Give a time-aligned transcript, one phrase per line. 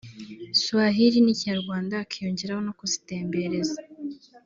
[0.61, 3.77] Swahili n’Ikinyarwanda hakiyongeraho no kuzitembereza